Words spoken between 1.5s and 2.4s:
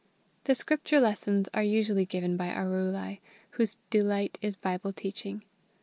are usually given